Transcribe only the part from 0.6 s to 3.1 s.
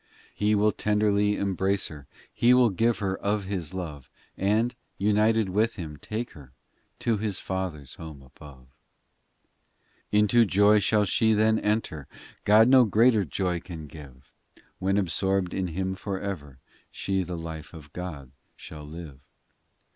tenderly embrace her, He will give